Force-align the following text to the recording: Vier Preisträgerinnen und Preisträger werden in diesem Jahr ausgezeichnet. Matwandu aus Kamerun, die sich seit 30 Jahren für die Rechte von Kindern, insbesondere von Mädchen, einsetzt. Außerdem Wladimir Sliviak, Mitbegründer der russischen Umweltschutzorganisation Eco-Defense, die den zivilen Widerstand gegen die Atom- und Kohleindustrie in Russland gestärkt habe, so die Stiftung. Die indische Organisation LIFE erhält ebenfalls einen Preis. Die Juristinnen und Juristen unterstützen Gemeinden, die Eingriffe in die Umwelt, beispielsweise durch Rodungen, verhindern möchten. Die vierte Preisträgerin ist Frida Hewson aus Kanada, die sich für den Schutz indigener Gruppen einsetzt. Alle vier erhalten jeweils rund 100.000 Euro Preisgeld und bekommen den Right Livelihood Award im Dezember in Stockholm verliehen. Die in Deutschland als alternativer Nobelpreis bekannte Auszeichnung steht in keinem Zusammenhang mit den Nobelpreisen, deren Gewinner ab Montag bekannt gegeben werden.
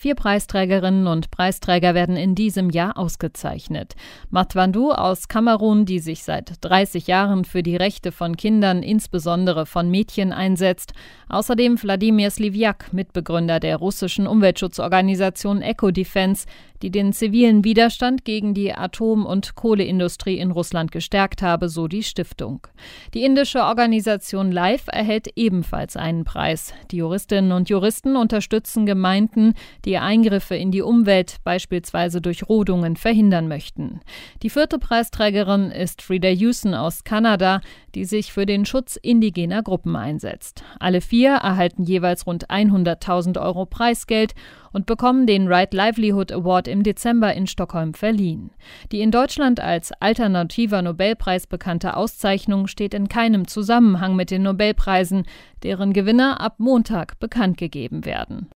Vier 0.00 0.14
Preisträgerinnen 0.14 1.06
und 1.06 1.30
Preisträger 1.30 1.92
werden 1.92 2.16
in 2.16 2.34
diesem 2.34 2.70
Jahr 2.70 2.96
ausgezeichnet. 2.96 3.96
Matwandu 4.30 4.92
aus 4.92 5.28
Kamerun, 5.28 5.84
die 5.84 5.98
sich 5.98 6.24
seit 6.24 6.54
30 6.62 7.06
Jahren 7.06 7.44
für 7.44 7.62
die 7.62 7.76
Rechte 7.76 8.10
von 8.10 8.34
Kindern, 8.34 8.82
insbesondere 8.82 9.66
von 9.66 9.90
Mädchen, 9.90 10.32
einsetzt. 10.32 10.94
Außerdem 11.28 11.82
Wladimir 11.82 12.30
Sliviak, 12.30 12.94
Mitbegründer 12.94 13.60
der 13.60 13.76
russischen 13.76 14.26
Umweltschutzorganisation 14.26 15.60
Eco-Defense, 15.60 16.46
die 16.82 16.90
den 16.90 17.12
zivilen 17.12 17.62
Widerstand 17.64 18.24
gegen 18.24 18.54
die 18.54 18.72
Atom- 18.72 19.26
und 19.26 19.54
Kohleindustrie 19.54 20.38
in 20.38 20.50
Russland 20.50 20.92
gestärkt 20.92 21.42
habe, 21.42 21.68
so 21.68 21.88
die 21.88 22.02
Stiftung. 22.02 22.66
Die 23.12 23.22
indische 23.22 23.64
Organisation 23.64 24.50
LIFE 24.50 24.90
erhält 24.90 25.28
ebenfalls 25.36 25.96
einen 25.96 26.24
Preis. 26.24 26.72
Die 26.90 26.96
Juristinnen 26.96 27.52
und 27.52 27.68
Juristen 27.68 28.16
unterstützen 28.16 28.86
Gemeinden, 28.86 29.52
die 29.84 29.89
Eingriffe 29.98 30.54
in 30.54 30.70
die 30.70 30.82
Umwelt, 30.82 31.36
beispielsweise 31.44 32.20
durch 32.20 32.48
Rodungen, 32.48 32.96
verhindern 32.96 33.48
möchten. 33.48 34.00
Die 34.42 34.50
vierte 34.50 34.78
Preisträgerin 34.78 35.70
ist 35.70 36.02
Frida 36.02 36.28
Hewson 36.28 36.74
aus 36.74 37.04
Kanada, 37.04 37.60
die 37.94 38.04
sich 38.04 38.32
für 38.32 38.46
den 38.46 38.64
Schutz 38.64 38.96
indigener 38.96 39.62
Gruppen 39.62 39.96
einsetzt. 39.96 40.62
Alle 40.78 41.00
vier 41.00 41.30
erhalten 41.30 41.84
jeweils 41.84 42.26
rund 42.26 42.48
100.000 42.50 43.40
Euro 43.40 43.66
Preisgeld 43.66 44.34
und 44.72 44.86
bekommen 44.86 45.26
den 45.26 45.48
Right 45.48 45.74
Livelihood 45.74 46.32
Award 46.32 46.68
im 46.68 46.82
Dezember 46.82 47.34
in 47.34 47.46
Stockholm 47.46 47.94
verliehen. 47.94 48.50
Die 48.92 49.00
in 49.00 49.10
Deutschland 49.10 49.60
als 49.60 49.92
alternativer 49.92 50.82
Nobelpreis 50.82 51.46
bekannte 51.46 51.96
Auszeichnung 51.96 52.66
steht 52.66 52.94
in 52.94 53.08
keinem 53.08 53.48
Zusammenhang 53.48 54.16
mit 54.16 54.30
den 54.30 54.42
Nobelpreisen, 54.42 55.24
deren 55.62 55.92
Gewinner 55.92 56.40
ab 56.40 56.56
Montag 56.58 57.18
bekannt 57.18 57.56
gegeben 57.56 58.04
werden. 58.04 58.50